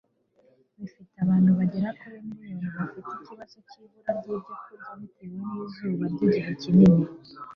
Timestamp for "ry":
4.19-4.29, 6.13-6.23